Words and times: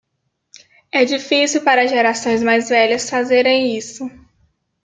É 0.91 1.05
difícil 1.05 1.61
para 1.63 1.83
as 1.83 1.91
gerações 1.91 2.41
mais 2.41 2.69
velhas 2.69 3.07
fazerem 3.07 3.77
isso 3.77 4.09